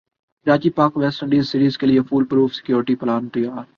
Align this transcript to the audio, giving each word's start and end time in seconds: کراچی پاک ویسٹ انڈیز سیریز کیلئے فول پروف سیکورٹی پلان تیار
کراچی 0.45 0.69
پاک 0.69 0.97
ویسٹ 0.97 1.23
انڈیز 1.23 1.51
سیریز 1.51 1.77
کیلئے 1.77 2.01
فول 2.09 2.23
پروف 2.25 2.55
سیکورٹی 2.55 2.95
پلان 2.95 3.27
تیار 3.29 3.63